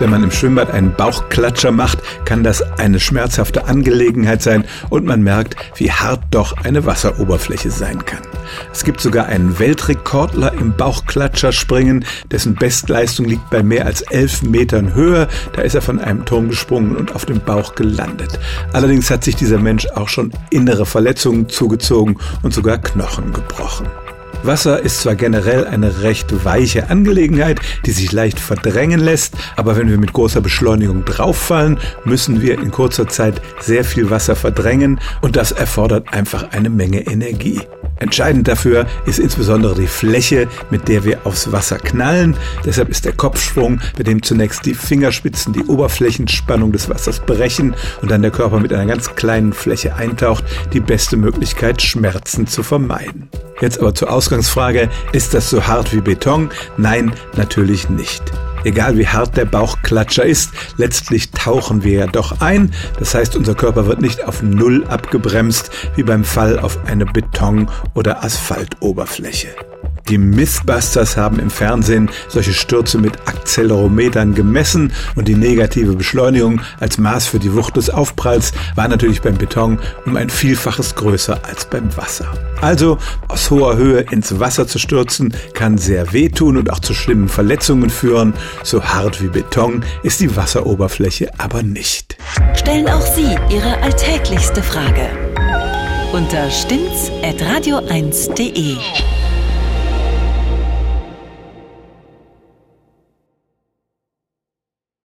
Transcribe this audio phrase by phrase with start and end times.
[0.00, 5.22] Wenn man im Schwimmbad einen Bauchklatscher macht, kann das eine schmerzhafte Angelegenheit sein und man
[5.22, 8.22] merkt, wie hart doch eine Wasseroberfläche sein kann.
[8.72, 14.94] Es gibt sogar einen Weltrekordler im Bauchklatscherspringen, dessen Bestleistung liegt bei mehr als elf Metern
[14.94, 15.28] Höhe.
[15.54, 18.38] Da ist er von einem Turm gesprungen und auf dem Bauch gelandet.
[18.72, 23.86] Allerdings hat sich dieser Mensch auch schon innere Verletzungen zugezogen und sogar Knochen gebrochen.
[24.46, 29.88] Wasser ist zwar generell eine recht weiche Angelegenheit, die sich leicht verdrängen lässt, aber wenn
[29.88, 35.36] wir mit großer Beschleunigung drauffallen, müssen wir in kurzer Zeit sehr viel Wasser verdrängen und
[35.36, 37.60] das erfordert einfach eine Menge Energie.
[37.96, 42.36] Entscheidend dafür ist insbesondere die Fläche, mit der wir aufs Wasser knallen.
[42.64, 48.10] Deshalb ist der Kopfsprung, bei dem zunächst die Fingerspitzen die Oberflächenspannung des Wassers brechen und
[48.10, 53.28] dann der Körper mit einer ganz kleinen Fläche eintaucht, die beste Möglichkeit, Schmerzen zu vermeiden.
[53.60, 56.50] Jetzt aber zur Ausgangsfrage, ist das so hart wie Beton?
[56.76, 58.22] Nein, natürlich nicht.
[58.64, 62.72] Egal wie hart der Bauchklatscher ist, letztlich tauchen wir ja doch ein.
[62.98, 67.68] Das heißt, unser Körper wird nicht auf Null abgebremst, wie beim Fall auf eine Beton-
[67.94, 69.48] oder Asphaltoberfläche.
[70.08, 76.98] Die Mythbusters haben im Fernsehen solche Stürze mit Akzelerometern gemessen und die negative Beschleunigung als
[76.98, 81.64] Maß für die Wucht des Aufpralls war natürlich beim Beton um ein Vielfaches größer als
[81.64, 82.26] beim Wasser.
[82.60, 87.28] Also aus hoher Höhe ins Wasser zu stürzen kann sehr wehtun und auch zu schlimmen
[87.28, 88.34] Verletzungen führen.
[88.62, 92.18] So hart wie Beton ist die Wasseroberfläche aber nicht.
[92.54, 95.08] Stellen auch Sie Ihre alltäglichste Frage
[96.12, 98.76] unter stimmtz.radio1.de.